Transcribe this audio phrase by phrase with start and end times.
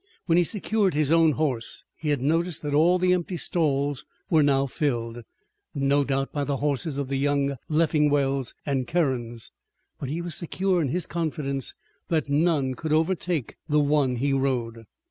[0.25, 4.41] When he secured his own horse he had noticed that all the empty stalls were
[4.41, 5.21] now filled,
[5.75, 9.51] no doubt by the horses of the young Leffingwells and Kerins,
[9.99, 11.75] but he was secure in his confidence
[12.07, 14.85] that none could overtake the one he rode.